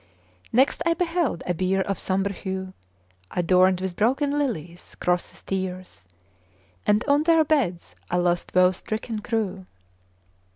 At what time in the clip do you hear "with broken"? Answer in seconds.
3.81-4.35